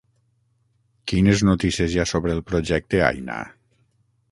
[1.11, 3.39] Quines notícies hi ha sobre el projecte Aina?